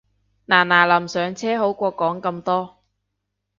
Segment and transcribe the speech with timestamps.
[0.47, 2.77] 嗱嗱臨上車好過講咁多